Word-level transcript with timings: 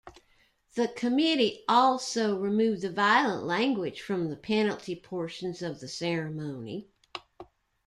The 0.73 0.87
committee 0.87 1.63
also 1.69 2.35
removed 2.35 2.81
the 2.81 2.91
violent 2.91 3.43
language 3.45 4.01
from 4.01 4.31
the 4.31 4.35
"penalty" 4.35 4.95
portions 4.95 5.61
of 5.61 5.79
the 5.79 5.87
ceremony. 5.87 6.89